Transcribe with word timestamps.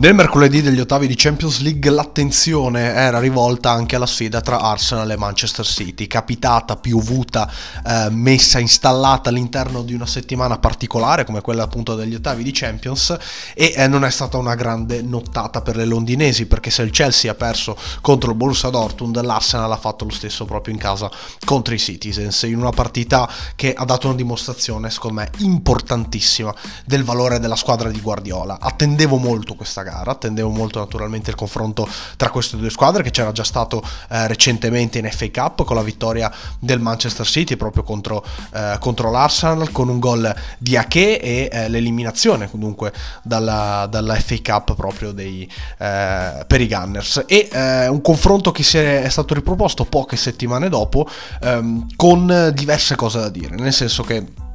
Nel 0.00 0.14
mercoledì 0.14 0.62
degli 0.62 0.78
ottavi 0.78 1.08
di 1.08 1.16
Champions 1.16 1.58
League 1.58 1.90
l'attenzione 1.90 2.92
era 2.92 3.18
rivolta 3.18 3.72
anche 3.72 3.96
alla 3.96 4.06
sfida 4.06 4.40
tra 4.40 4.60
Arsenal 4.60 5.10
e 5.10 5.16
Manchester 5.16 5.66
City, 5.66 6.06
capitata, 6.06 6.76
piovuta, 6.76 7.50
eh, 7.84 8.06
messa, 8.10 8.60
installata 8.60 9.28
all'interno 9.28 9.82
di 9.82 9.94
una 9.94 10.06
settimana 10.06 10.58
particolare 10.58 11.24
come 11.24 11.40
quella 11.40 11.64
appunto 11.64 11.96
degli 11.96 12.14
ottavi 12.14 12.44
di 12.44 12.52
Champions 12.52 13.16
e 13.54 13.72
eh, 13.74 13.88
non 13.88 14.04
è 14.04 14.10
stata 14.10 14.36
una 14.36 14.54
grande 14.54 15.02
nottata 15.02 15.62
per 15.62 15.74
le 15.74 15.84
londinesi 15.84 16.46
perché 16.46 16.70
se 16.70 16.82
il 16.82 16.92
Chelsea 16.92 17.32
ha 17.32 17.34
perso 17.34 17.76
contro 18.00 18.30
il 18.30 18.36
Borussia 18.36 18.68
Dortmund 18.68 19.20
l'Arsenal 19.20 19.72
ha 19.72 19.76
fatto 19.76 20.04
lo 20.04 20.12
stesso 20.12 20.44
proprio 20.44 20.74
in 20.74 20.78
casa 20.78 21.10
contro 21.44 21.74
i 21.74 21.78
Citizens 21.80 22.42
in 22.42 22.58
una 22.58 22.70
partita 22.70 23.28
che 23.56 23.74
ha 23.74 23.84
dato 23.84 24.06
una 24.06 24.14
dimostrazione 24.14 24.90
secondo 24.90 25.22
me 25.22 25.30
importantissima 25.38 26.54
del 26.84 27.02
valore 27.02 27.40
della 27.40 27.56
squadra 27.56 27.90
di 27.90 28.00
Guardiola. 28.00 28.58
Attendevo 28.60 29.16
molto 29.16 29.56
questa 29.56 29.82
gara. 29.82 29.87
Attendevo 29.88 30.48
molto 30.48 30.78
naturalmente 30.78 31.30
il 31.30 31.36
confronto 31.36 31.88
tra 32.16 32.30
queste 32.30 32.56
due 32.56 32.70
squadre 32.70 33.02
che 33.02 33.10
c'era 33.10 33.32
già 33.32 33.44
stato 33.44 33.82
eh, 34.10 34.26
recentemente 34.26 34.98
in 34.98 35.08
FA 35.10 35.30
Cup 35.30 35.64
con 35.64 35.76
la 35.76 35.82
vittoria 35.82 36.32
del 36.58 36.80
Manchester 36.80 37.26
City 37.26 37.56
proprio 37.56 37.82
contro, 37.82 38.24
eh, 38.52 38.76
contro 38.80 39.10
l'Arsenal 39.10 39.70
con 39.72 39.88
un 39.88 39.98
gol 39.98 40.34
di 40.58 40.76
Ake 40.76 41.20
e 41.20 41.48
eh, 41.50 41.68
l'eliminazione 41.68 42.50
comunque 42.50 42.92
dalla, 43.22 43.86
dalla, 43.88 44.14
FA 44.14 44.36
Cup 44.42 44.74
proprio 44.74 45.12
dei, 45.12 45.50
eh, 45.78 46.44
per 46.46 46.60
i 46.60 46.68
Gunners. 46.68 47.24
E 47.26 47.48
eh, 47.50 47.88
un 47.88 48.00
confronto 48.00 48.50
che 48.50 48.62
si 48.62 48.78
è, 48.78 49.02
è, 49.02 49.08
stato 49.08 49.34
riproposto 49.34 49.84
poche 49.84 50.16
settimane 50.16 50.68
dopo 50.68 51.08
ehm, 51.42 51.86
con 51.96 52.52
diverse 52.54 52.94
cose 52.94 53.18
da 53.18 53.28
dire 53.28 53.54
nel 53.56 53.72
senso 53.72 54.02
che 54.02 54.46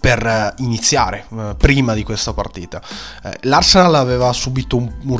per 0.00 0.26
eh, 0.26 0.54
iniziare 0.58 1.26
eh, 1.30 1.54
prima 1.56 1.94
di 1.94 2.02
questa 2.02 2.32
partita. 2.32 2.82
Eh, 3.22 3.38
L'Arsenal 3.42 3.94
aveva 3.94 4.32
subito 4.32 4.76
un, 4.76 5.18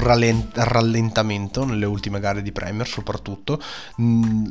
rallentamento 0.54 1.64
nelle 1.64 1.86
ultime 1.86 2.20
gare 2.20 2.42
di 2.42 2.52
Premier 2.52 2.86
soprattutto. 2.86 3.60
Mm, 4.00 4.46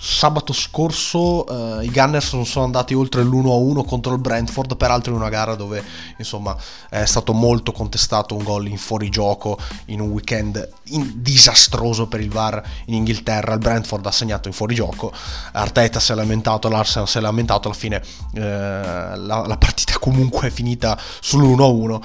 sabato 0.00 0.52
scorso 0.52 1.44
uh, 1.44 1.80
i 1.80 1.90
Gunners 1.90 2.32
non 2.32 2.46
sono 2.46 2.64
andati 2.64 2.94
oltre 2.94 3.22
l'1-1 3.22 3.84
contro 3.84 4.12
il 4.14 4.20
Brentford, 4.20 4.76
peraltro 4.76 5.12
in 5.12 5.18
una 5.18 5.28
gara 5.28 5.56
dove 5.56 5.82
insomma 6.16 6.56
è 6.88 7.04
stato 7.04 7.32
molto 7.32 7.72
contestato 7.72 8.36
un 8.36 8.44
gol 8.44 8.68
in 8.68 8.78
fuorigioco 8.78 9.58
in 9.86 10.00
un 10.00 10.10
weekend 10.10 10.68
in- 10.84 11.14
disastroso 11.16 12.06
per 12.06 12.20
il 12.20 12.30
VAR 12.30 12.62
in 12.86 12.94
Inghilterra. 12.94 13.54
Il 13.54 13.58
Brentford 13.58 14.06
ha 14.06 14.12
segnato 14.12 14.46
in 14.48 14.54
fuorigioco, 14.54 15.12
Arteta 15.52 15.98
si 15.98 16.12
è 16.12 16.14
lamentato, 16.14 16.68
l'Arsenal 16.68 17.08
si 17.08 17.18
è 17.18 17.20
lamentato, 17.20 17.68
alla 17.68 17.76
fine 17.76 17.96
uh, 17.96 18.38
la, 18.38 19.44
la 19.46 19.56
partita 19.58 19.98
comunque 19.98 20.48
è 20.48 20.50
finita 20.50 20.96
sull'1-1 21.22 22.00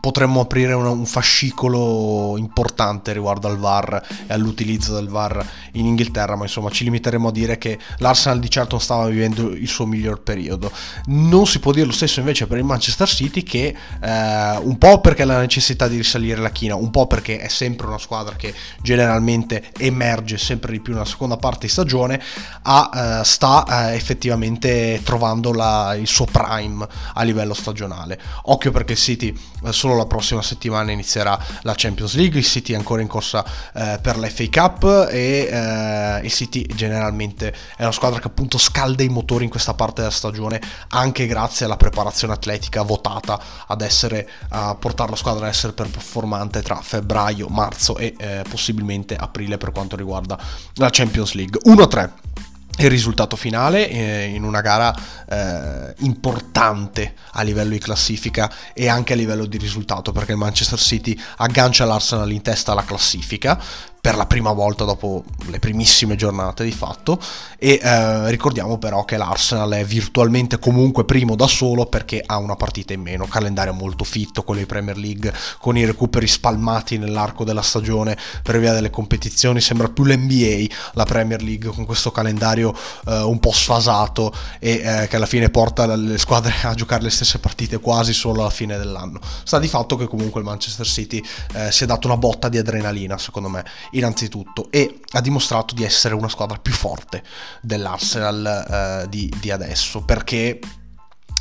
potremmo 0.00 0.40
aprire 0.40 0.74
un, 0.74 0.86
un, 0.86 1.06
fascicolo 1.06 2.36
importante 2.36 3.12
riguardo 3.12 3.48
al 3.48 3.58
VAR 3.58 4.06
e 4.28 4.32
all'utilizzo 4.32 4.94
del 4.94 5.08
VAR 5.08 5.44
in 5.72 5.86
Inghilterra, 5.86 6.36
ma 6.36 6.44
insomma 6.44 6.70
ci 6.70 6.84
limiteremo 6.84 7.28
a 7.28 7.32
dire 7.32 7.58
che 7.58 7.78
l'Arsenal 7.98 8.38
di 8.38 8.48
certo 8.48 8.70
non 8.72 8.80
stava 8.80 9.08
vivendo 9.08 9.50
il 9.50 9.66
suo 9.66 9.84
miglior 9.86 10.22
periodo. 10.22 10.70
Non 11.06 11.46
si 11.46 11.58
può 11.58 11.72
dire 11.72 11.86
lo 11.86 11.92
stesso 11.92 12.20
invece 12.20 12.46
per 12.46 12.58
il 12.58 12.64
Manchester 12.64 13.08
City 13.08 13.42
che 13.42 13.74
eh, 14.00 14.56
un 14.62 14.78
po' 14.78 15.00
perché 15.00 15.24
la 15.24 15.40
necessità 15.40 15.88
di 15.88 15.96
risalire 15.96 16.40
la 16.40 16.50
china, 16.50 16.76
un 16.76 16.90
po' 16.90 17.08
perché 17.08 17.38
è 17.38 17.48
sempre 17.48 17.88
una 17.88 17.98
squadra 17.98 18.36
che 18.36 18.54
generalmente 18.82 19.72
emerge 19.78 20.38
sempre 20.38 20.72
di 20.72 20.80
più 20.80 20.92
nella 20.92 21.04
seconda 21.04 21.36
parte 21.36 21.66
di 21.66 21.72
stagione, 21.72 22.22
ha, 22.62 23.20
eh, 23.20 23.24
sta 23.24 23.90
eh, 23.90 23.94
effettivamente 23.94 25.00
trovando 25.02 25.52
la, 25.52 25.96
il 25.98 26.06
suo 26.06 26.26
prime 26.26 26.86
a 27.14 27.22
livello 27.24 27.54
stagionale. 27.54 28.20
Occhio 28.44 28.70
perché 28.70 28.92
il 28.92 28.98
City 28.98 29.36
eh, 29.64 29.71
solo 29.72 29.96
la 29.96 30.06
prossima 30.06 30.42
settimana 30.42 30.92
inizierà 30.92 31.38
la 31.62 31.74
Champions 31.76 32.14
League, 32.14 32.38
il 32.38 32.44
City 32.44 32.72
è 32.72 32.76
ancora 32.76 33.02
in 33.02 33.08
corsa 33.08 33.44
eh, 33.74 33.98
per 34.00 34.18
l'FA 34.18 34.44
Cup 34.50 35.08
e 35.10 35.48
eh, 35.50 36.20
il 36.22 36.32
City 36.32 36.66
generalmente 36.74 37.54
è 37.76 37.82
una 37.82 37.92
squadra 37.92 38.20
che 38.20 38.28
appunto 38.28 38.58
scalda 38.58 39.02
i 39.02 39.08
motori 39.08 39.44
in 39.44 39.50
questa 39.50 39.74
parte 39.74 40.00
della 40.00 40.12
stagione 40.12 40.60
anche 40.88 41.26
grazie 41.26 41.66
alla 41.66 41.76
preparazione 41.76 42.32
atletica 42.32 42.82
votata 42.82 43.40
ad 43.66 43.80
essere 43.80 44.28
a 44.50 44.74
portare 44.74 45.10
la 45.10 45.16
squadra 45.16 45.46
ad 45.46 45.52
essere 45.52 45.72
performante 45.72 46.62
tra 46.62 46.80
febbraio, 46.80 47.48
marzo 47.48 47.96
e 47.96 48.14
eh, 48.18 48.44
possibilmente 48.48 49.16
aprile 49.16 49.58
per 49.58 49.72
quanto 49.72 49.96
riguarda 49.96 50.38
la 50.74 50.88
Champions 50.90 51.32
League. 51.34 51.60
1-3 51.64 52.10
il 52.84 52.90
risultato 52.90 53.36
finale 53.36 53.88
eh, 53.88 54.24
in 54.24 54.44
una 54.44 54.60
gara 54.60 54.94
eh, 55.28 55.94
importante 55.98 57.14
a 57.32 57.42
livello 57.42 57.70
di 57.70 57.78
classifica 57.78 58.52
e 58.72 58.88
anche 58.88 59.12
a 59.12 59.16
livello 59.16 59.46
di 59.46 59.58
risultato 59.58 60.12
perché 60.12 60.32
il 60.32 60.38
Manchester 60.38 60.78
City 60.78 61.18
aggancia 61.36 61.84
l'Arsenal 61.84 62.30
in 62.30 62.42
testa 62.42 62.72
alla 62.72 62.84
classifica 62.84 63.60
per 64.02 64.16
la 64.16 64.26
prima 64.26 64.50
volta 64.50 64.82
dopo 64.82 65.22
le 65.46 65.60
primissime 65.60 66.16
giornate 66.16 66.64
di 66.64 66.72
fatto. 66.72 67.20
E 67.56 67.78
eh, 67.80 68.30
ricordiamo 68.30 68.76
però 68.76 69.04
che 69.04 69.16
l'Arsenal 69.16 69.70
è 69.70 69.84
virtualmente 69.84 70.58
comunque 70.58 71.04
primo 71.04 71.36
da 71.36 71.46
solo 71.46 71.86
perché 71.86 72.20
ha 72.26 72.38
una 72.38 72.56
partita 72.56 72.92
in 72.92 73.00
meno, 73.00 73.26
calendario 73.26 73.72
molto 73.72 74.02
fitto 74.02 74.42
con 74.42 74.56
le 74.56 74.66
Premier 74.66 74.96
League, 74.96 75.32
con 75.60 75.76
i 75.76 75.84
recuperi 75.84 76.26
spalmati 76.26 76.98
nell'arco 76.98 77.44
della 77.44 77.62
stagione 77.62 78.18
per 78.42 78.58
via 78.58 78.72
delle 78.72 78.90
competizioni, 78.90 79.60
sembra 79.60 79.88
più 79.88 80.02
l'NBA 80.02 80.66
la 80.94 81.04
Premier 81.04 81.40
League 81.40 81.70
con 81.70 81.84
questo 81.86 82.10
calendario 82.10 82.74
eh, 83.06 83.20
un 83.20 83.38
po' 83.38 83.52
sfasato 83.52 84.34
e 84.58 84.82
eh, 84.82 85.06
che 85.06 85.14
alla 85.14 85.26
fine 85.26 85.48
porta 85.48 85.94
le 85.94 86.18
squadre 86.18 86.52
a 86.64 86.74
giocare 86.74 87.04
le 87.04 87.10
stesse 87.10 87.38
partite 87.38 87.78
quasi 87.78 88.12
solo 88.12 88.40
alla 88.40 88.50
fine 88.50 88.76
dell'anno. 88.76 89.20
Sta 89.44 89.60
di 89.60 89.68
fatto 89.68 89.94
che 89.94 90.08
comunque 90.08 90.40
il 90.40 90.46
Manchester 90.46 90.86
City 90.86 91.22
eh, 91.54 91.70
si 91.70 91.84
è 91.84 91.86
dato 91.86 92.08
una 92.08 92.16
botta 92.16 92.48
di 92.48 92.58
adrenalina 92.58 93.16
secondo 93.16 93.48
me 93.48 93.64
innanzitutto 93.92 94.70
e 94.70 95.00
ha 95.12 95.20
dimostrato 95.20 95.74
di 95.74 95.84
essere 95.84 96.14
una 96.14 96.28
squadra 96.28 96.58
più 96.58 96.72
forte 96.72 97.22
dell'Arsenal 97.60 99.02
eh, 99.04 99.08
di, 99.08 99.32
di 99.40 99.50
adesso 99.50 100.02
perché 100.02 100.58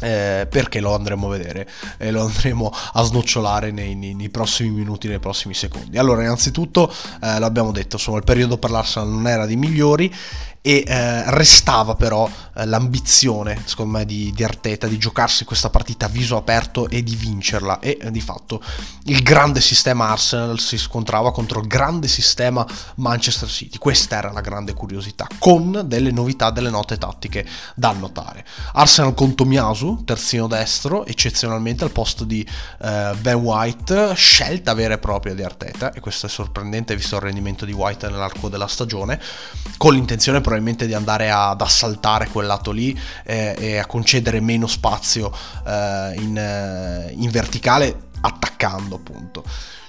eh, 0.02 0.48
perché 0.50 0.80
lo 0.80 0.96
andremo 0.96 1.28
a 1.28 1.38
vedere 1.38 1.70
e 1.98 2.10
lo 2.12 2.24
andremo 2.24 2.72
a 2.94 3.04
snocciolare 3.04 3.72
nei, 3.72 3.96
nei, 3.96 4.16
nei, 4.16 4.30
prossimi 4.30 4.72
minuti, 4.72 5.08
nei 5.08 5.20
prossimi 5.20 5.54
secondi. 5.54 5.98
Allora, 6.00 6.24
innanzitutto, 6.24 6.92
eh, 7.22 7.38
l'abbiamo 7.38 7.72
detto, 7.72 7.98
insomma, 7.98 8.18
il 8.18 8.24
periodo 8.24 8.58
per 8.58 8.72
l'Arsenal 8.72 9.10
non 9.10 9.28
era 9.28 9.46
dei 9.46 9.58
migliori 9.58 10.12
e 10.64 10.84
eh, 10.86 11.32
restava 11.32 11.96
però 11.96 12.30
eh, 12.54 12.66
l'ambizione 12.66 13.60
secondo 13.66 13.98
me 13.98 14.06
di, 14.06 14.32
di, 14.32 14.44
Arteta 14.44 14.86
di 14.86 15.00
giocarsi 15.00 15.44
questa 15.44 15.72
partita 15.72 16.06
a 16.06 16.10
viso 16.10 16.38
aperto 16.38 16.88
e 16.88 17.02
di 17.02 17.16
vincerla. 17.16 17.80
E 17.80 17.98
eh, 18.00 18.12
di 18.12 18.22
fatto 18.22 18.62
il 19.06 19.24
grande 19.24 19.60
sistema 19.60 20.10
Arsenal 20.10 20.60
si 20.60 20.78
scontrava 20.78 21.32
contro 21.32 21.62
il 21.62 21.68
grande 21.68 22.08
sistema 22.08 22.66
Manchester 22.96 23.50
City. 23.50 23.78
Questa 23.80 24.18
era 24.18 24.32
la 24.32 24.42
grande 24.42 24.74
curiosità 24.74 25.28
con 25.40 25.82
delle 25.86 26.12
novità 26.12 26.52
delle 26.52 26.70
note 26.70 26.98
tattiche 26.98 27.46
da 27.74 27.90
annotare. 27.90 28.46
Arsenal 28.74 29.16
con 29.16 29.34
Tomiasu 29.34 30.04
terzino 30.04 30.48
destro 30.48 31.06
eccezionalmente 31.06 31.84
al 31.84 31.92
posto 31.92 32.24
di 32.24 32.48
eh, 32.82 33.16
Ben 33.20 33.36
White 33.36 34.14
scelta 34.14 34.76
vera 34.76 34.94
e 34.94 34.98
propria 35.00 35.34
di 35.34 35.42
Arteta. 35.42 35.92
E 35.92 36.00
questo 36.00 36.28
è 36.28 36.30
sorprendente 36.30 36.96
visto 36.96 37.16
il 37.16 37.22
rendimento 37.22 37.66
di 37.66 37.72
White 37.72 38.10
nell'arco 38.10 38.48
della 38.48 38.68
stagione 38.68 39.20
con 39.78 39.94
l'intenzione 39.94 40.42
probabilmente 40.52 40.86
di 40.86 40.94
andare 40.94 41.32
ad 41.32 41.62
assaltare 41.62 42.28
quel 42.28 42.46
lato 42.46 42.72
lì 42.72 42.98
eh, 43.24 43.56
e 43.58 43.78
a 43.78 43.86
concedere 43.86 44.42
meno 44.42 44.68
spazio 44.68 45.32
eh, 45.66 46.14
in, 46.18 46.38
eh, 46.38 47.14
in 47.16 47.30
verticale 47.30 48.10
attaccando 48.20 48.96
appunto. 48.96 49.44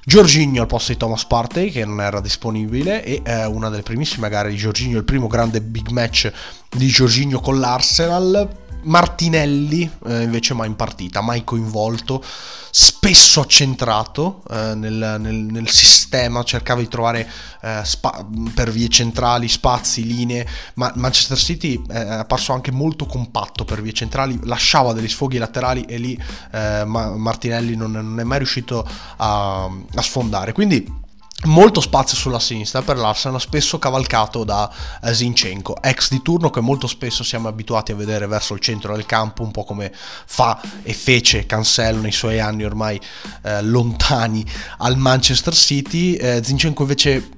Giorginio 0.04 0.62
al 0.62 0.68
posto 0.68 0.92
di 0.92 0.98
Thomas 0.98 1.24
Partey 1.26 1.70
che 1.70 1.84
non 1.84 2.00
era 2.00 2.20
disponibile 2.20 3.04
e 3.04 3.22
eh, 3.24 3.44
una 3.44 3.68
delle 3.68 3.82
primissime 3.82 4.28
gare 4.28 4.50
di 4.50 4.56
Giorginio, 4.56 4.98
il 4.98 5.04
primo 5.04 5.26
grande 5.26 5.60
big 5.60 5.88
match 5.88 6.30
di 6.70 6.86
Giorginio 6.86 7.40
con 7.40 7.58
l'Arsenal 7.58 8.61
Martinelli 8.82 9.90
eh, 10.06 10.22
invece 10.22 10.54
mai 10.54 10.68
in 10.68 10.76
partita, 10.76 11.20
mai 11.20 11.44
coinvolto, 11.44 12.22
spesso 12.70 13.40
accentrato 13.40 14.42
eh, 14.50 14.74
nel, 14.74 15.16
nel, 15.20 15.34
nel, 15.34 15.68
sistema, 15.68 16.42
cercava 16.42 16.80
di 16.80 16.88
trovare 16.88 17.28
eh, 17.60 17.80
spa- 17.84 18.26
per 18.54 18.70
vie 18.70 18.88
centrali 18.88 19.48
spazi, 19.48 20.04
linee, 20.06 20.46
ma 20.74 20.92
Manchester 20.96 21.36
City 21.36 21.82
eh, 21.88 22.06
è 22.06 22.12
apparso 22.12 22.52
anche 22.52 22.72
molto 22.72 23.06
compatto 23.06 23.64
per 23.64 23.82
vie 23.82 23.92
centrali, 23.92 24.38
lasciava 24.44 24.92
degli 24.92 25.08
sfoghi 25.08 25.38
laterali 25.38 25.82
e 25.82 25.98
lì 25.98 26.22
eh, 26.52 26.84
Martinelli 26.84 27.76
non, 27.76 27.92
non, 27.92 28.18
è 28.18 28.24
mai 28.24 28.38
riuscito 28.38 28.88
a, 29.16 29.64
a 29.64 30.02
sfondare. 30.02 30.52
Quindi 30.52 31.00
molto 31.44 31.80
spazio 31.80 32.16
sulla 32.16 32.38
sinistra 32.38 32.82
per 32.82 32.96
l'Arsenal, 32.96 33.40
spesso 33.40 33.78
cavalcato 33.78 34.44
da 34.44 34.70
eh, 35.02 35.14
Zinchenko, 35.14 35.82
ex 35.82 36.10
di 36.10 36.22
turno 36.22 36.50
che 36.50 36.60
molto 36.60 36.86
spesso 36.86 37.24
siamo 37.24 37.48
abituati 37.48 37.92
a 37.92 37.96
vedere 37.96 38.26
verso 38.26 38.54
il 38.54 38.60
centro 38.60 38.94
del 38.94 39.06
campo, 39.06 39.42
un 39.42 39.50
po' 39.50 39.64
come 39.64 39.92
fa 39.92 40.60
e 40.82 40.92
fece 40.92 41.46
Cancelo 41.46 42.00
nei 42.00 42.12
suoi 42.12 42.40
anni 42.40 42.64
ormai 42.64 43.00
eh, 43.42 43.62
lontani 43.62 44.44
al 44.78 44.96
Manchester 44.96 45.54
City. 45.54 46.14
Eh, 46.14 46.42
Zinchenko 46.42 46.82
invece 46.82 47.28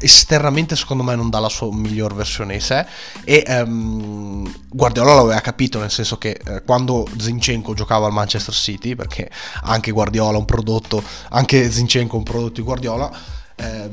esternamente 0.00 0.76
secondo 0.76 1.02
me 1.02 1.14
non 1.14 1.28
dà 1.28 1.38
la 1.38 1.50
sua 1.50 1.72
miglior 1.72 2.14
versione 2.14 2.54
di 2.54 2.60
sé 2.60 2.86
e 3.22 3.44
um, 3.46 4.50
Guardiola 4.68 5.14
l'aveva 5.14 5.40
capito 5.40 5.78
nel 5.78 5.90
senso 5.90 6.16
che 6.16 6.40
eh, 6.42 6.62
quando 6.62 7.06
Zinchenko 7.18 7.74
giocava 7.74 8.06
al 8.06 8.12
Manchester 8.12 8.54
City 8.54 8.94
perché 8.94 9.30
anche 9.64 9.90
Guardiola 9.90 10.38
un 10.38 10.46
prodotto 10.46 11.02
anche 11.28 11.70
Zinchenko 11.70 12.16
un 12.16 12.22
prodotto 12.22 12.54
di 12.54 12.62
Guardiola 12.62 13.38
eh, 13.60 13.90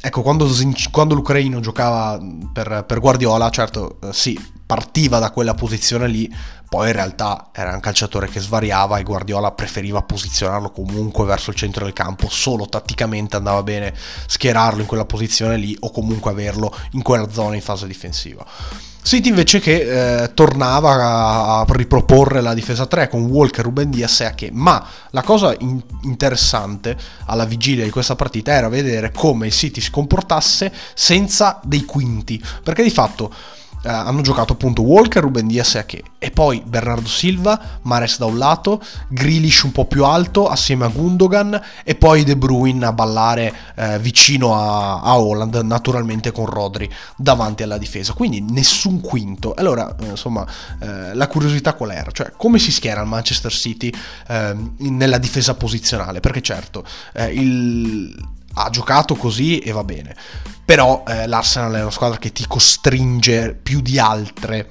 ecco 0.00 0.22
quando, 0.22 0.48
quando 0.90 1.14
l'Ucraino 1.14 1.60
giocava 1.60 2.18
per, 2.52 2.84
per 2.86 3.00
Guardiola 3.00 3.50
certo 3.50 3.98
eh, 4.02 4.12
sì 4.12 4.38
partiva 4.66 5.18
da 5.18 5.30
quella 5.30 5.54
posizione 5.54 6.08
lì 6.08 6.30
poi 6.68 6.88
in 6.88 6.94
realtà 6.94 7.50
era 7.52 7.72
un 7.72 7.80
calciatore 7.80 8.28
che 8.28 8.40
svariava 8.40 8.98
e 8.98 9.04
Guardiola 9.04 9.52
preferiva 9.52 10.02
posizionarlo 10.02 10.70
comunque 10.70 11.24
verso 11.24 11.50
il 11.50 11.56
centro 11.56 11.84
del 11.84 11.92
campo, 11.92 12.28
solo 12.28 12.66
tatticamente 12.66 13.36
andava 13.36 13.62
bene 13.62 13.94
schierarlo 14.26 14.80
in 14.80 14.86
quella 14.86 15.04
posizione 15.04 15.56
lì 15.56 15.76
o 15.80 15.92
comunque 15.92 16.32
averlo 16.32 16.74
in 16.92 17.02
quella 17.02 17.30
zona 17.30 17.54
in 17.54 17.62
fase 17.62 17.86
difensiva. 17.86 18.44
City 19.06 19.28
invece 19.28 19.60
che 19.60 20.24
eh, 20.24 20.34
tornava 20.34 21.60
a, 21.60 21.66
riproporre 21.68 22.40
la 22.40 22.54
difesa 22.54 22.86
3 22.86 23.08
con 23.08 23.26
Walker, 23.26 23.64
Ruben 23.64 23.88
Diaz 23.88 24.18
e 24.22 24.24
Ake, 24.24 24.50
ma 24.52 24.84
la 25.10 25.22
cosa 25.22 25.54
in- 25.60 25.80
interessante 26.02 26.96
alla 27.26 27.44
vigilia 27.44 27.84
di 27.84 27.90
questa 27.90 28.16
partita 28.16 28.50
era 28.50 28.68
vedere 28.68 29.12
come 29.12 29.46
il 29.46 29.52
City 29.52 29.80
si 29.80 29.92
comportasse 29.92 30.72
senza 30.92 31.60
dei 31.62 31.84
quinti, 31.84 32.42
perché 32.64 32.82
di 32.82 32.90
fatto 32.90 33.32
hanno 33.90 34.20
giocato 34.20 34.52
appunto 34.52 34.82
Walker, 34.82 35.22
Ruben 35.22 35.46
Diaz 35.46 35.74
e 35.74 35.78
Ake. 35.78 36.02
E 36.18 36.30
poi 36.30 36.62
Bernardo 36.64 37.08
Silva, 37.08 37.78
Mares 37.82 38.18
da 38.18 38.26
un 38.26 38.38
lato, 38.38 38.80
Grealish 39.08 39.62
un 39.62 39.72
po' 39.72 39.84
più 39.86 40.04
alto 40.04 40.48
assieme 40.48 40.84
a 40.84 40.88
Gundogan 40.88 41.60
e 41.84 41.94
poi 41.94 42.24
De 42.24 42.36
Bruyne 42.36 42.84
a 42.86 42.92
ballare 42.92 43.54
eh, 43.76 43.98
vicino 43.98 44.54
a, 44.54 45.00
a, 45.00 45.18
Holland 45.18 45.54
naturalmente 45.62 46.32
con 46.32 46.46
Rodri 46.46 46.90
davanti 47.16 47.62
alla 47.62 47.78
difesa. 47.78 48.12
Quindi 48.12 48.40
nessun 48.40 49.00
quinto. 49.00 49.54
Allora 49.54 49.94
eh, 50.00 50.06
insomma 50.06 50.46
eh, 50.80 51.14
la 51.14 51.28
curiosità 51.28 51.74
qual 51.74 51.92
era? 51.92 52.10
Cioè 52.10 52.32
come 52.36 52.58
si 52.58 52.72
schiera 52.72 53.00
il 53.02 53.08
Manchester 53.08 53.52
City 53.52 53.92
ehm, 54.28 54.74
nella 54.78 55.18
difesa 55.18 55.54
posizionale? 55.54 56.20
Perché 56.20 56.42
certo 56.42 56.84
eh, 57.12 57.32
il 57.32 58.14
ha 58.58 58.70
giocato 58.70 59.14
così 59.14 59.58
e 59.58 59.72
va 59.72 59.84
bene. 59.84 60.14
Però 60.64 61.04
eh, 61.06 61.26
l'Arsenal 61.26 61.74
è 61.74 61.82
una 61.82 61.90
squadra 61.90 62.18
che 62.18 62.32
ti 62.32 62.46
costringe 62.46 63.54
più 63.54 63.80
di 63.80 63.98
altre 63.98 64.68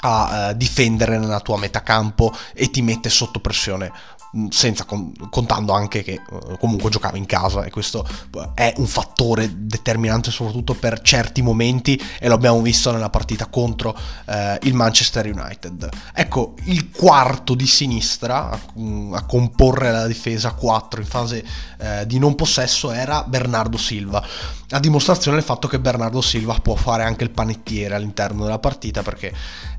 a 0.00 0.50
uh, 0.50 0.54
difendere 0.54 1.18
nella 1.18 1.40
tua 1.40 1.56
metacampo 1.56 2.32
e 2.52 2.70
ti 2.70 2.82
mette 2.82 3.08
sotto 3.08 3.40
pressione 3.40 3.90
Mm, 4.36 4.48
senza 4.48 4.84
contando 4.84 5.72
anche 5.72 6.02
che 6.02 6.12
eh, 6.12 6.58
comunque 6.58 6.90
giocava 6.90 7.16
in 7.16 7.24
casa 7.24 7.64
e 7.64 7.70
questo 7.70 8.06
eh, 8.34 8.50
è 8.54 8.74
un 8.76 8.86
fattore 8.86 9.50
determinante 9.66 10.30
soprattutto 10.30 10.74
per 10.74 11.00
certi 11.00 11.40
momenti 11.40 11.98
e 12.18 12.28
lo 12.28 12.34
abbiamo 12.34 12.60
visto 12.60 12.90
nella 12.92 13.08
partita 13.08 13.46
contro 13.46 13.96
eh, 14.26 14.58
il 14.64 14.74
Manchester 14.74 15.24
United. 15.26 15.88
Ecco, 16.12 16.54
il 16.64 16.90
quarto 16.90 17.54
di 17.54 17.66
sinistra 17.66 18.50
a, 18.50 18.60
mm, 18.78 19.14
a 19.14 19.24
comporre 19.24 19.90
la 19.90 20.06
difesa 20.06 20.52
4 20.52 21.00
in 21.00 21.06
fase 21.06 21.44
eh, 21.78 22.06
di 22.06 22.18
non 22.18 22.34
possesso 22.34 22.90
era 22.90 23.22
Bernardo 23.22 23.78
Silva, 23.78 24.22
a 24.70 24.78
dimostrazione 24.78 25.38
del 25.38 25.46
fatto 25.46 25.66
che 25.66 25.78
Bernardo 25.78 26.20
Silva 26.20 26.58
può 26.60 26.74
fare 26.74 27.04
anche 27.04 27.24
il 27.24 27.30
panettiere 27.30 27.94
all'interno 27.94 28.42
della 28.42 28.58
partita 28.58 29.02
perché 29.02 29.32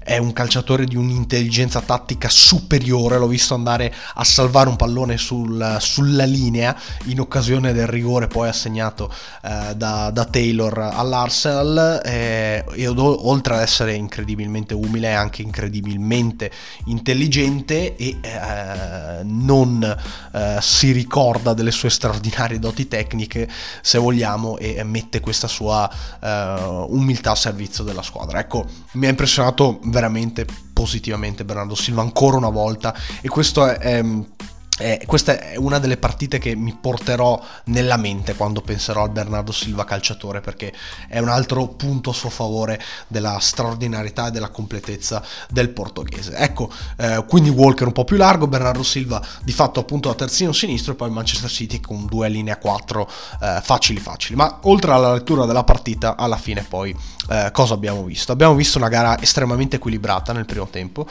è 0.08 0.18
un 0.18 0.32
calciatore 0.32 0.86
di 0.86 0.96
un'intelligenza 0.96 1.82
tattica 1.82 2.30
superiore, 2.30 3.18
l'ho 3.18 3.28
visto 3.28 3.54
andare 3.54 3.94
a 4.14 4.24
salvare 4.24 4.70
un 4.70 4.78
pallone 4.78 5.18
sul, 5.18 5.76
sulla 5.82 6.24
linea 6.24 6.74
in 7.08 7.20
occasione 7.20 7.74
del 7.74 7.88
rigore 7.88 8.28
poi 8.28 8.48
assegnato 8.48 9.14
eh, 9.44 9.76
da, 9.76 10.10
da, 10.10 10.24
Taylor 10.24 10.80
all'Arsenal 10.94 12.02
eh, 12.06 12.64
e 12.74 12.88
oltre 12.88 13.56
ad 13.56 13.62
essere 13.62 13.96
incredibilmente 13.96 14.74
umile 14.74 15.10
è 15.10 15.14
anche 15.14 15.42
incredibilmente 15.42 16.52
intelligente 16.86 17.98
e 17.98 18.18
eh, 18.22 19.24
non 19.24 19.84
eh, 20.32 20.58
si 20.62 20.94
ricorda 20.94 21.54
delle 21.54 21.72
sue 21.72 21.90
straordinarie 21.90 22.60
doti 22.60 22.88
tecniche 22.88 23.50
se 23.82 23.98
vogliamo 23.98 24.58
e 24.58 24.82
mette 24.84 25.20
questa 25.20 25.50
sua 25.50 25.90
eh, 26.22 26.86
umiltà 26.88 27.32
a 27.32 27.36
servizio 27.36 27.84
della 27.84 28.02
squadra. 28.02 28.40
Ecco, 28.40 28.66
mi 28.94 29.08
ha 29.08 29.10
impressionato 29.10 29.80
veramente 29.84 29.96
positivamente 30.74 31.44
Bernardo 31.44 31.76
Silva 31.76 32.02
ancora 32.02 32.38
una 32.38 32.50
volta. 32.50 32.96
E 33.22 33.28
questo 33.28 33.66
è, 33.66 33.78
è 33.78 34.04
eh, 34.78 35.02
questa 35.06 35.40
è 35.40 35.56
una 35.56 35.80
delle 35.80 35.98
partite 35.98 36.38
che 36.38 36.56
mi 36.56 36.76
porterò 36.80 37.42
nella 37.66 37.98
mente 37.98 38.36
quando 38.36 38.62
penserò 38.62 39.04
al 39.04 39.10
Bernardo 39.10 39.52
Silva 39.52 39.86
calciatore 39.86 40.42
perché 40.42 40.72
è 41.08 41.20
un 41.20 41.30
altro 41.30 41.68
punto 41.70 42.12
a 42.12 42.14
suo 42.14 42.30
favore 42.30 42.80
della 43.08 43.40
straordinarietà 43.40 44.28
e 44.28 44.32
della 44.32 44.50
completezza 44.50 45.24
del 45.50 45.70
portoghese. 45.70 46.36
Ecco, 46.36 46.70
eh, 46.98 47.24
quindi 47.28 47.50
Walker 47.50 47.88
un 47.88 47.94
po' 47.94 48.04
più 48.04 48.18
largo, 48.18 48.48
Bernardo 48.48 48.84
Silva 48.84 49.22
di 49.44 49.52
fatto 49.52 49.80
appunto 49.80 50.10
a 50.10 50.16
terzino 50.16 50.52
sinistro 50.52 50.94
e 50.94 50.96
poi 50.96 51.10
Manchester 51.10 51.50
City 51.50 51.80
con 51.80 52.06
due 52.06 52.30
linee 52.30 52.54
a 52.54 52.58
4 52.58 53.10
eh, 53.42 53.60
facili 53.64 54.00
facili. 54.00 54.36
Ma 54.36 54.60
oltre 54.64 54.92
alla 54.92 55.14
lettura 55.14 55.46
della 55.46 55.64
partita, 55.64 56.16
alla 56.16 56.38
fine 56.38 56.64
poi 56.64 56.96
eh, 57.30 57.50
cosa 57.52 57.74
abbiamo 57.74 58.04
visto? 58.04 58.32
Abbiamo 58.32 58.54
visto 58.54 58.78
una 58.78 58.90
gara 58.90 59.20
estremamente 59.20 59.78
equilibrata 59.78 60.34
nel 60.34 60.46
primo 60.46 60.68
tempo 60.68 61.08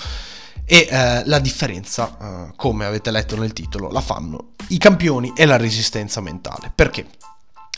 e 0.64 0.88
eh, 0.90 1.22
la 1.24 1.38
differenza, 1.38 2.16
eh, 2.20 2.52
come 2.56 2.84
avete 2.84 3.10
letto 3.10 3.36
nel 3.36 3.52
titolo, 3.52 3.90
la 3.90 4.00
fanno 4.00 4.54
i 4.68 4.78
campioni 4.78 5.32
e 5.36 5.46
la 5.46 5.56
resistenza 5.56 6.20
mentale. 6.20 6.72
Perché? 6.74 7.06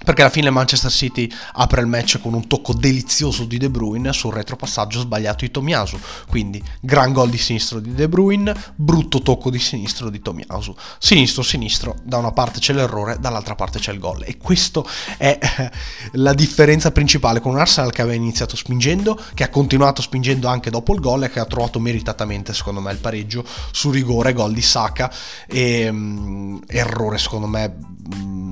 Perché 0.05 0.23
alla 0.23 0.31
fine 0.31 0.51
Manchester 0.51 0.91
City 0.91 1.29
apre 1.55 1.81
il 1.81 1.87
match 1.87 2.21
con 2.21 2.33
un 2.33 2.47
tocco 2.47 2.73
delizioso 2.73 3.45
di 3.45 3.59
De 3.59 3.69
Bruyne 3.69 4.13
sul 4.13 4.33
retropassaggio 4.33 5.01
sbagliato 5.01 5.45
di 5.45 5.51
Tomiasu. 5.51 5.99
Quindi 6.29 6.63
gran 6.81 7.13
gol 7.13 7.29
di 7.29 7.37
sinistro 7.37 7.81
di 7.81 7.93
De 7.93 8.09
Bruyne, 8.09 8.55
brutto 8.77 9.21
tocco 9.21 9.51
di 9.51 9.59
sinistro 9.59 10.09
di 10.09 10.21
Tomiasu. 10.21 10.75
Sinistro, 10.99 11.43
sinistro, 11.43 11.97
da 12.05 12.17
una 12.17 12.31
parte 12.31 12.61
c'è 12.61 12.73
l'errore, 12.73 13.19
dall'altra 13.19 13.55
parte 13.55 13.81
c'è 13.81 13.93
il 13.93 13.99
gol. 13.99 14.23
E 14.25 14.39
questa 14.39 14.83
è 15.17 15.39
eh, 15.41 15.71
la 16.13 16.33
differenza 16.33 16.93
principale 16.93 17.41
con 17.41 17.53
un 17.53 17.59
Arsenal 17.59 17.93
che 17.93 18.03
aveva 18.03 18.17
iniziato 18.17 18.57
spingendo, 18.57 19.21
che 19.35 19.43
ha 19.43 19.49
continuato 19.49 20.01
spingendo 20.01 20.47
anche 20.49 20.71
dopo 20.71 20.95
il 20.95 21.01
gol 21.01 21.25
e 21.25 21.31
che 21.31 21.41
ha 21.41 21.45
trovato 21.45 21.81
meritatamente, 21.81 22.55
secondo 22.55 22.81
me, 22.81 22.93
il 22.93 22.99
pareggio 22.99 23.45
su 23.73 23.91
rigore, 23.91 24.33
gol 24.33 24.53
di 24.53 24.63
Saka. 24.63 25.13
E, 25.47 25.89
um, 25.89 26.61
errore, 26.67 27.19
secondo 27.19 27.47
me... 27.49 27.77
Um, 28.13 28.49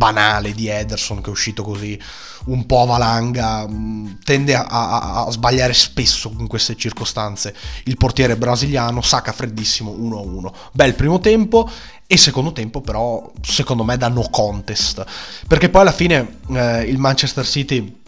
banale 0.00 0.54
di 0.54 0.66
Ederson 0.90 1.20
che 1.20 1.28
è 1.28 1.32
uscito 1.32 1.62
così 1.62 1.98
un 2.46 2.66
po' 2.66 2.82
a 2.82 2.86
valanga, 2.86 3.66
mm, 3.68 4.06
tende 4.24 4.54
a, 4.54 4.64
a, 4.66 5.24
a, 5.24 5.30
sbagliare 5.30 5.72
spesso 5.72 6.32
in 6.38 6.48
queste 6.48 6.76
circostanze. 6.76 7.54
Il 7.84 7.96
portiere 7.96 8.36
brasiliano 8.36 9.00
sacca 9.00 9.32
freddissimo 9.32 9.92
1-1. 9.92 10.52
Bel 10.72 10.94
primo 10.94 11.20
tempo 11.20 11.68
e 12.06 12.16
secondo 12.16 12.50
tempo 12.50 12.80
però 12.80 13.30
secondo 13.40 13.84
me 13.84 13.96
da 13.96 14.08
no 14.08 14.26
contest, 14.30 15.04
perché 15.46 15.68
poi 15.68 15.82
alla 15.82 15.92
fine 15.92 16.38
eh, 16.50 16.82
il 16.82 16.98
Manchester 16.98 17.46
City 17.46 17.99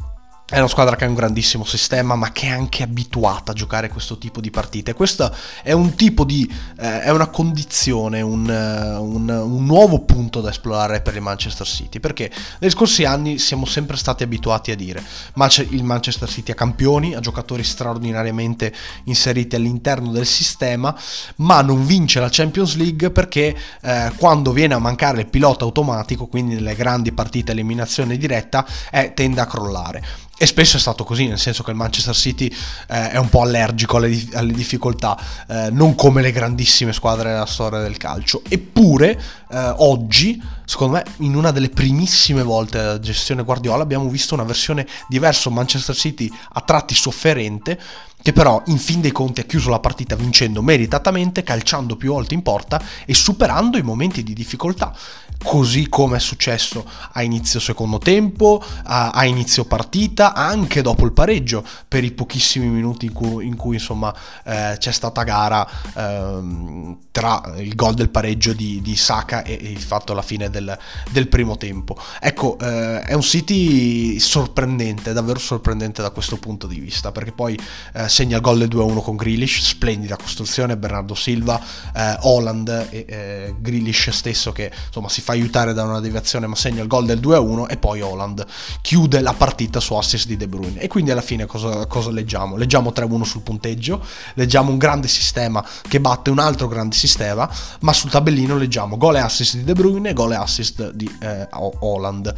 è 0.53 0.59
una 0.59 0.69
squadra 0.69 0.97
che 0.97 1.07
ha 1.07 1.09
un 1.09 1.15
grandissimo 1.15 1.65
sistema, 1.65 2.15
ma 2.15 2.31
che 2.31 2.49
è 2.49 2.51
anche 2.51 2.83
abituata 2.83 3.53
a 3.53 3.55
giocare 3.55 3.89
questo 3.89 4.19
tipo 4.19 4.39
di 4.39 4.51
partite. 4.51 4.93
Questo 4.93 5.35
è 5.63 5.73
un 5.73 5.95
tipo 5.95 6.25
di. 6.25 6.47
Eh, 6.79 7.01
è 7.01 7.11
una 7.11 7.29
condizione, 7.29 8.21
un, 8.21 8.51
eh, 8.51 8.97
un, 8.97 9.29
un, 9.31 9.65
nuovo 9.65 10.01
punto 10.01 10.43
da 10.43 10.51
esplorare 10.51 11.01
per 11.01 11.15
il 11.15 11.23
Manchester 11.23 11.67
City. 11.67 12.01
Perché 12.01 12.31
negli 12.59 12.71
scorsi 12.71 13.05
anni 13.07 13.39
siamo 13.39 13.65
sempre 13.65 13.97
stati 13.97 14.25
abituati 14.25 14.71
a 14.73 14.77
dire: 14.77 15.03
ma 15.35 15.49
il 15.71 15.85
Manchester 15.85 16.29
City 16.29 16.53
ha 16.53 16.55
campioni, 16.55 17.15
ha 17.15 17.21
giocatori 17.21 17.65
straordinariamente 17.65 18.75
inseriti 19.05 19.57
all'interno 19.57 20.11
del 20.11 20.27
sistema, 20.27 20.95
ma 21.37 21.63
non 21.63 21.87
vince 21.87 22.21
la 22.21 22.29
Champions 22.31 22.77
League 22.77 23.11
perché 23.11 23.57
eh, 23.81 24.13
quando 24.19 24.53
viene 24.53 24.75
a 24.75 24.79
mancare 24.79 25.21
il 25.21 25.29
pilota 25.29 25.65
automatico, 25.65 26.27
quindi 26.27 26.57
nelle 26.57 26.75
grandi 26.75 27.11
partite 27.13 27.53
eliminazione 27.53 28.19
diretta, 28.19 28.67
eh, 28.91 29.15
tende 29.15 29.41
a 29.41 29.47
crollare. 29.47 30.31
E 30.43 30.47
spesso 30.47 30.77
è 30.77 30.81
stato 30.81 31.05
così, 31.05 31.29
nel 31.29 31.39
senso 31.39 31.63
che 31.63 31.71
il 31.71 31.77
Manchester 31.77 32.17
City 32.17 32.53
eh, 32.89 33.11
è 33.11 33.17
un 33.17 33.29
po' 33.29 33.43
allergico 33.43 33.99
alle, 33.99 34.27
alle 34.33 34.53
difficoltà, 34.53 35.17
eh, 35.47 35.69
non 35.71 35.95
come 35.95 36.21
le 36.21 36.33
grandissime 36.33 36.93
squadre 36.93 37.31
della 37.31 37.47
storia 37.47 37.79
del 37.79 37.97
calcio. 37.97 38.43
Eppure, 38.49 39.23
eh, 39.49 39.73
oggi, 39.77 40.43
secondo 40.65 40.95
me, 40.95 41.05
in 41.19 41.37
una 41.37 41.53
delle 41.53 41.69
primissime 41.69 42.43
volte 42.43 42.79
della 42.79 42.99
gestione 42.99 43.45
Guardiola 43.45 43.85
abbiamo 43.85 44.09
visto 44.09 44.35
una 44.35 44.43
versione 44.43 44.85
diversa, 45.07 45.49
Manchester 45.49 45.95
City 45.95 46.29
a 46.55 46.61
tratti 46.63 46.97
sofferente, 46.97 47.79
che 48.23 48.33
però 48.33 48.63
in 48.67 48.79
fin 48.79 49.01
dei 49.01 49.13
conti 49.13 49.41
ha 49.41 49.45
chiuso 49.45 49.69
la 49.69 49.81
partita 49.81 50.15
vincendo 50.17 50.63
meritatamente, 50.63 51.43
calciando 51.43 51.97
più 51.97 52.13
volte 52.13 52.35
in 52.35 52.43
porta 52.43 52.81
e 53.05 53.15
superando 53.15 53.77
i 53.77 53.83
momenti 53.83 54.23
di 54.23 54.33
difficoltà, 54.33 54.95
così 55.43 55.89
come 55.89 56.17
è 56.17 56.21
successo 56.21 56.89
a 57.13 57.23
inizio 57.23 57.59
secondo 57.61 57.99
tempo, 57.99 58.63
a, 58.85 59.11
a 59.11 59.25
inizio 59.25 59.65
partita, 59.65 60.35
anche 60.35 60.83
dopo 60.83 61.05
il 61.05 61.13
pareggio, 61.13 61.65
per 61.89 62.05
i 62.05 62.13
pochissimi 62.13 62.69
minuti 62.69 63.07
in 63.07 63.13
cui, 63.13 63.47
in 63.47 63.57
cui 63.57 63.75
insomma 63.77 64.15
eh, 64.45 64.77
c'è 64.79 64.93
stata 64.93 65.23
gara 65.25 65.69
eh, 65.95 66.97
tra 67.11 67.55
il 67.57 67.75
gol 67.75 67.95
del 67.95 68.09
pareggio 68.09 68.53
di, 68.53 68.81
di 68.81 68.97
Saka 68.97 69.43
e, 69.43 69.53
il 69.55 69.81
fatto 69.81 70.13
alla 70.13 70.23
fine 70.23 70.49
del, 70.49 70.79
del 71.11 71.29
primo 71.29 71.57
tempo. 71.57 71.97
Ecco, 72.21 72.57
eh, 72.59 73.01
è 73.03 73.15
un 73.15 73.23
City 73.23 74.19
sorprendente, 74.19 75.13
davvero 75.13 75.39
sorprendente 75.39 76.03
da 76.03 76.11
questo 76.11 76.37
punto 76.39 76.67
di 76.67 76.79
vista, 76.79 77.11
perché 77.11 77.33
poi 77.33 77.59
eh, 77.95 78.09
segna 78.13 78.41
gol 78.41 78.59
del 78.59 78.69
2-1 78.69 79.01
con 79.01 79.17
Grealish, 79.17 79.63
splendida 79.63 80.17
costruzione, 80.17 80.77
Bernardo 80.77 81.15
Silva, 81.15 81.59
eh, 81.95 82.19
Holland 82.21 82.89
e 82.91 83.05
eh, 83.09 83.55
Grealish 83.59 84.11
stesso 84.11 84.53
che 84.53 84.71
insomma 84.87 85.09
si 85.09 85.23
fa 85.23 85.33
aiutare 85.33 85.73
da 85.73 85.85
una 85.85 85.99
deviazione 85.99 86.47
ma 86.47 86.55
segna 86.55 86.83
il 86.83 86.89
gol 86.89 87.07
del 87.07 87.19
2-1 87.21 87.71
e 87.71 87.79
poi 87.79 88.03
Holland 88.03 88.45
chiude 88.83 89.21
la 89.21 89.33
partita 89.33 89.81
su 89.81 89.95
assist 89.95 90.27
di 90.27 90.37
De 90.37 90.47
Bruyne. 90.47 90.79
E 90.79 90.89
quindi 90.89 91.11
alla 91.11 91.23
fine 91.23 91.47
cosa, 91.47 91.87
cosa 91.87 92.11
leggiamo? 92.11 92.57
Leggiamo 92.57 92.93
3-1 92.95 93.23
sul 93.23 93.41
punteggio, 93.41 94.05
leggiamo 94.35 94.71
un 94.71 94.77
grande 94.77 95.09
sistema 95.09 95.67
che 95.89 95.99
batte 95.99 96.29
un 96.29 96.39
altro 96.39 96.69
grande 96.69 96.95
sistema, 96.95 97.51
ma 97.81 97.93
sul 97.95 98.11
tabellino 98.11 98.57
leggiamo 98.59 98.99
gol 98.99 99.17
e 99.17 99.21
assist 99.21 99.57
di 99.57 99.65
De 99.65 99.73
Bruyne 99.73 100.11
e 100.11 100.13
gol 100.13 100.33
e 100.33 100.37
assist 100.37 100.91
di 100.93 101.11
eh, 101.21 101.49
Holland. 101.51 102.33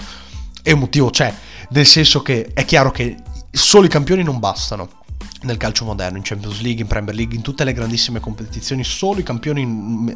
E 0.62 0.72
un 0.72 0.78
motivo 0.78 1.10
c'è, 1.10 1.34
nel 1.70 1.84
senso 1.84 2.22
che 2.22 2.52
è 2.54 2.64
chiaro 2.64 2.92
che 2.92 3.16
solo 3.50 3.86
i 3.86 3.88
campioni 3.88 4.22
non 4.22 4.38
bastano 4.38 5.02
nel 5.44 5.56
calcio 5.56 5.84
moderno, 5.84 6.16
in 6.16 6.22
Champions 6.24 6.60
League, 6.60 6.82
in 6.82 6.86
Premier 6.86 7.14
League, 7.14 7.36
in 7.36 7.42
tutte 7.42 7.64
le 7.64 7.72
grandissime 7.72 8.20
competizioni, 8.20 8.84
solo 8.84 9.20
i 9.20 9.22
campioni 9.22 9.62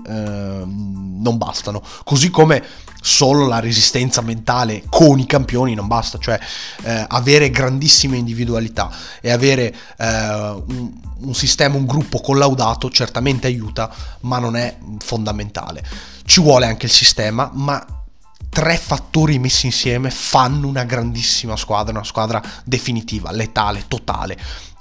eh, 0.06 0.62
non 0.64 1.36
bastano, 1.36 1.82
così 2.04 2.30
come 2.30 2.62
solo 3.00 3.46
la 3.46 3.60
resistenza 3.60 4.20
mentale 4.22 4.82
con 4.88 5.18
i 5.18 5.26
campioni 5.26 5.74
non 5.74 5.86
basta, 5.86 6.18
cioè 6.18 6.38
eh, 6.82 7.04
avere 7.08 7.50
grandissime 7.50 8.16
individualità 8.16 8.90
e 9.20 9.30
avere 9.30 9.74
eh, 9.96 10.62
un, 10.66 10.92
un 11.20 11.34
sistema, 11.34 11.76
un 11.76 11.86
gruppo 11.86 12.20
collaudato 12.20 12.90
certamente 12.90 13.46
aiuta, 13.46 13.90
ma 14.20 14.38
non 14.38 14.56
è 14.56 14.76
fondamentale. 14.98 15.84
Ci 16.24 16.40
vuole 16.40 16.66
anche 16.66 16.86
il 16.86 16.92
sistema, 16.92 17.50
ma 17.52 17.97
tre 18.48 18.76
fattori 18.76 19.38
messi 19.38 19.66
insieme 19.66 20.10
fanno 20.10 20.66
una 20.66 20.84
grandissima 20.84 21.56
squadra, 21.56 21.92
una 21.92 22.04
squadra 22.04 22.42
definitiva, 22.64 23.30
letale, 23.30 23.84
totale 23.88 24.36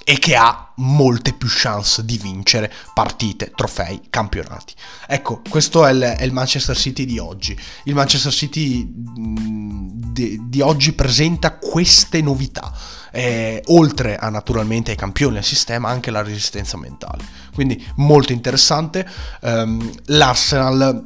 e 0.09 0.19
che 0.19 0.37
ha 0.37 0.71
molte 0.75 1.33
più 1.33 1.49
chance 1.51 2.05
di 2.05 2.17
vincere 2.17 2.71
partite, 2.93 3.51
trofei, 3.53 4.03
campionati. 4.09 4.73
Ecco, 5.05 5.41
questo 5.49 5.85
è 5.85 5.91
il, 5.91 5.99
è 5.99 6.23
il 6.23 6.31
Manchester 6.31 6.77
City 6.77 7.03
di 7.03 7.19
oggi. 7.19 7.59
Il 7.83 7.93
Manchester 7.93 8.31
City 8.31 8.89
di, 8.89 10.39
di 10.47 10.61
oggi 10.61 10.93
presenta 10.93 11.57
queste 11.57 12.21
novità. 12.21 12.73
Eh, 13.11 13.61
oltre 13.65 14.15
a 14.15 14.29
naturalmente 14.29 14.91
ai 14.91 14.97
campioni 14.97 15.33
del 15.33 15.43
sistema, 15.43 15.89
anche 15.89 16.09
la 16.09 16.21
resistenza 16.21 16.77
mentale. 16.77 17.25
Quindi 17.53 17.85
molto 17.95 18.31
interessante. 18.31 19.05
Um, 19.41 19.91
L'Arsenal 20.05 21.05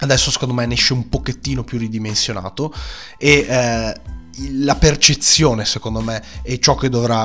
adesso 0.00 0.30
secondo 0.30 0.54
me 0.54 0.66
ne 0.66 0.74
esce 0.74 0.92
un 0.92 1.08
pochettino 1.08 1.64
più 1.64 1.78
ridimensionato 1.78 2.74
e 3.18 3.46
eh, 3.48 4.00
la 4.50 4.74
percezione, 4.74 5.64
secondo 5.64 6.00
me, 6.00 6.22
e 6.42 6.58
ciò 6.58 6.76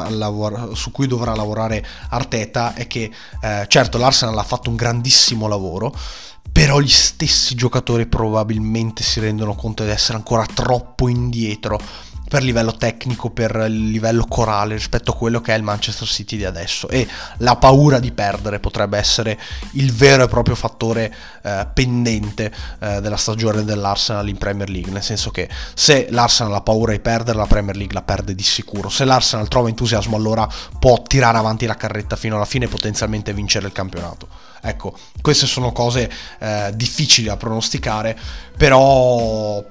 lavora- 0.10 0.70
su 0.74 0.92
cui 0.92 1.08
dovrà 1.08 1.34
lavorare 1.36 1.84
Arteta 2.10 2.74
è 2.74 2.88
che, 2.88 3.12
eh, 3.42 3.66
certo, 3.68 3.98
l'Arsenal 3.98 4.38
ha 4.38 4.44
fatto 4.44 4.70
un 4.70 4.76
grandissimo 4.76 5.48
lavoro, 5.48 5.96
però 6.52 6.80
gli 6.80 6.90
stessi 6.90 7.56
giocatori 7.56 8.06
probabilmente 8.06 9.04
si 9.04 9.20
rendono 9.20 9.56
conto 9.56 9.84
di 9.84 9.92
essere 9.92 10.18
ancora 10.18 10.46
troppo 10.46 11.08
indietro 11.08 11.80
per 12.30 12.44
livello 12.44 12.76
tecnico, 12.76 13.32
per 13.32 13.56
livello 13.68 14.26
corale 14.26 14.76
rispetto 14.76 15.12
a 15.12 15.16
quello 15.16 15.42
che 15.42 15.54
è 15.54 15.58
il 15.58 15.64
Manchester 15.64 16.08
City 16.08 16.38
di 16.38 16.46
adesso. 16.46 16.88
E 16.88 17.08
la 17.38 17.56
paura 17.56 18.00
di 18.00 18.12
perdere 18.12 18.60
potrebbe 18.60 19.00
essere 19.00 19.38
il 19.72 19.92
vero 19.92 20.24
e 20.24 20.28
proprio 20.28 20.56
fattore 20.56 21.14
eh, 21.42 21.68
pendente 21.74 22.54
eh, 22.80 23.02
della 23.02 23.18
stagione 23.18 23.64
dell'Arsenal 23.64 24.30
in 24.30 24.38
Premier 24.38 24.70
League, 24.70 24.92
nel 24.92 25.02
senso 25.02 25.32
che 25.32 25.50
se 25.74 26.08
l'Arsenal 26.12 26.54
ha 26.54 26.62
paura 26.62 26.92
di 26.92 27.00
perdere, 27.00 27.38
la 27.38 27.48
Premier 27.48 27.76
League 27.76 27.96
la 27.96 28.04
perde 28.04 28.36
di 28.36 28.44
sicuro, 28.44 28.90
se 28.90 29.06
l'Arsenal 29.06 29.48
trova 29.48 29.68
entusiasmo 29.68 30.16
allora 30.16 30.48
può 30.80 31.02
tirare 31.02 31.38
avanti 31.40 31.66
la 31.66 31.76
carretta 31.76 32.16
fino 32.16 32.36
alla 32.36 32.46
fine 32.46 32.66
e 32.66 32.68
potenzialmente 32.68 33.34
vincere 33.34 33.66
il 33.66 33.74
campionato. 33.74 34.28
Ecco, 34.62 34.94
queste 35.22 35.48
sono 35.48 35.72
cose 35.72 36.12
eh, 36.40 36.72
difficili 36.76 37.28
da 37.28 37.38
pronosticare, 37.38 38.18
però 38.56 39.64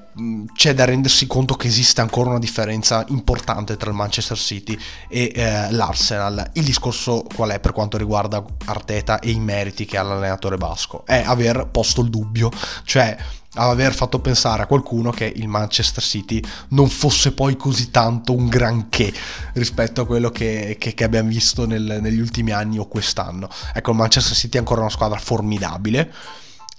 c'è 0.52 0.74
da 0.74 0.84
rendersi 0.84 1.26
conto 1.26 1.54
che 1.54 1.68
esiste 1.68 2.00
ancora 2.00 2.30
una 2.30 2.38
differenza 2.38 3.04
importante 3.08 3.76
tra 3.76 3.90
il 3.90 3.96
Manchester 3.96 4.36
City 4.36 4.78
e 5.08 5.32
eh, 5.34 5.70
l'Arsenal. 5.70 6.50
Il 6.54 6.64
discorso 6.64 7.24
qual 7.34 7.50
è 7.50 7.60
per 7.60 7.72
quanto 7.72 7.96
riguarda 7.96 8.44
Arteta 8.66 9.20
e 9.20 9.30
i 9.30 9.38
meriti 9.38 9.84
che 9.84 9.96
ha 9.96 10.02
l'allenatore 10.02 10.56
basco? 10.56 11.04
È 11.06 11.22
aver 11.24 11.68
posto 11.70 12.00
il 12.00 12.10
dubbio, 12.10 12.50
cioè 12.84 13.16
aver 13.54 13.94
fatto 13.94 14.20
pensare 14.20 14.62
a 14.62 14.66
qualcuno 14.66 15.10
che 15.10 15.32
il 15.34 15.48
Manchester 15.48 16.02
City 16.02 16.42
non 16.68 16.88
fosse 16.88 17.32
poi 17.32 17.56
così 17.56 17.90
tanto 17.90 18.34
un 18.34 18.46
granché 18.46 19.12
rispetto 19.54 20.02
a 20.02 20.06
quello 20.06 20.30
che, 20.30 20.76
che, 20.78 20.94
che 20.94 21.04
abbiamo 21.04 21.28
visto 21.28 21.66
nel, 21.66 21.98
negli 22.00 22.20
ultimi 22.20 22.52
anni 22.52 22.78
o 22.78 22.86
quest'anno. 22.86 23.48
Ecco, 23.72 23.90
il 23.90 23.96
Manchester 23.96 24.36
City 24.36 24.56
è 24.56 24.60
ancora 24.60 24.80
una 24.80 24.90
squadra 24.90 25.18
formidabile 25.18 26.12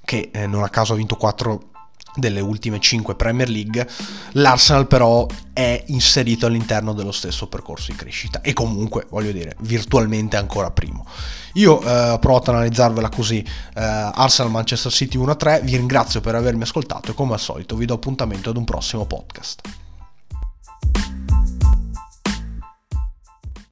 che 0.05 0.29
eh, 0.33 0.47
non 0.47 0.63
a 0.63 0.69
caso 0.69 0.93
ha 0.93 0.95
vinto 0.95 1.15
4 1.15 1.69
delle 2.15 2.39
ultime 2.39 2.79
5 2.79 3.15
Premier 3.15 3.49
League, 3.49 3.87
l'Arsenal 4.33 4.87
però 4.87 5.25
è 5.53 5.83
inserito 5.87 6.45
all'interno 6.45 6.93
dello 6.93 7.11
stesso 7.11 7.47
percorso 7.47 7.91
di 7.91 7.97
crescita 7.97 8.41
e 8.41 8.53
comunque, 8.53 9.05
voglio 9.09 9.31
dire, 9.31 9.55
virtualmente 9.59 10.37
ancora 10.37 10.71
primo. 10.71 11.05
Io 11.53 11.81
eh, 11.81 12.09
ho 12.09 12.19
provato 12.19 12.51
ad 12.51 12.57
analizzarvela 12.57 13.09
così, 13.09 13.39
eh, 13.39 13.81
Arsenal 13.81 14.51
Manchester 14.51 14.91
City 14.91 15.17
1-3, 15.17 15.63
vi 15.63 15.75
ringrazio 15.75 16.21
per 16.21 16.35
avermi 16.35 16.63
ascoltato 16.63 17.11
e 17.11 17.13
come 17.13 17.33
al 17.33 17.39
solito 17.39 17.75
vi 17.75 17.85
do 17.85 17.95
appuntamento 17.95 18.49
ad 18.49 18.57
un 18.57 18.63
prossimo 18.63 19.05
podcast. 19.05 19.78